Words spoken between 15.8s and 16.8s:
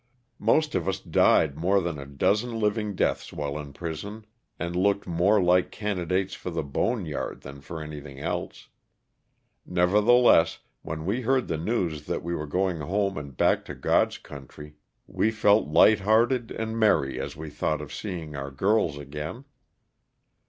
100 LOSS OF THE SULTANA. hearted and